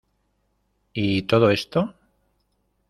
¿y 0.95 1.21
todo 1.21 1.51
esto? 1.51 1.93